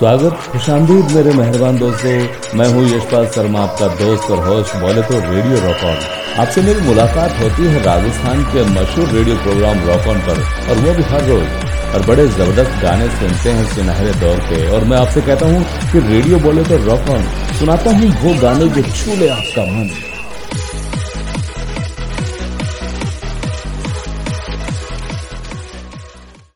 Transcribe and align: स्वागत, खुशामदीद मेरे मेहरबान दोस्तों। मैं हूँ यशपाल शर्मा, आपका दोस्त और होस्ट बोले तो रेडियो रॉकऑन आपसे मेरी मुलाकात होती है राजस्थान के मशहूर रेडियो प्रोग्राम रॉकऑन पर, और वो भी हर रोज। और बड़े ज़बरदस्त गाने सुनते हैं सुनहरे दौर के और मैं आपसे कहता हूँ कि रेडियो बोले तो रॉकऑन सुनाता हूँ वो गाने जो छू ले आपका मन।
स्वागत, 0.00 0.36
खुशामदीद 0.52 1.10
मेरे 1.14 1.32
मेहरबान 1.36 1.78
दोस्तों। 1.78 2.12
मैं 2.58 2.66
हूँ 2.74 2.84
यशपाल 2.84 3.26
शर्मा, 3.34 3.60
आपका 3.60 3.86
दोस्त 3.96 4.30
और 4.30 4.38
होस्ट 4.46 4.76
बोले 4.82 5.02
तो 5.08 5.18
रेडियो 5.20 5.58
रॉकऑन 5.64 5.98
आपसे 6.40 6.62
मेरी 6.62 6.80
मुलाकात 6.86 7.32
होती 7.40 7.66
है 7.66 7.82
राजस्थान 7.84 8.42
के 8.52 8.64
मशहूर 8.70 9.08
रेडियो 9.16 9.36
प्रोग्राम 9.42 9.84
रॉकऑन 9.88 10.20
पर, 10.28 10.40
और 10.70 10.78
वो 10.84 10.94
भी 10.96 11.02
हर 11.10 11.24
रोज। 11.28 11.94
और 11.94 12.06
बड़े 12.06 12.26
ज़बरदस्त 12.28 12.82
गाने 12.82 13.08
सुनते 13.18 13.50
हैं 13.50 13.66
सुनहरे 13.74 14.12
दौर 14.20 14.38
के 14.48 14.66
और 14.70 14.84
मैं 14.84 14.98
आपसे 14.98 15.20
कहता 15.22 15.46
हूँ 15.46 15.64
कि 15.92 16.06
रेडियो 16.08 16.38
बोले 16.46 16.64
तो 16.64 16.84
रॉकऑन 16.86 17.28
सुनाता 17.58 17.96
हूँ 17.98 18.10
वो 18.22 18.40
गाने 18.42 18.68
जो 18.70 18.82
छू 18.92 19.20
ले 19.20 19.28
आपका 19.36 19.64
मन। 19.72 19.90